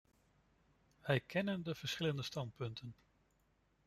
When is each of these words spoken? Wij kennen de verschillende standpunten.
Wij 1.01 1.19
kennen 1.19 1.63
de 1.63 1.75
verschillende 1.75 2.21
standpunten. 2.21 2.95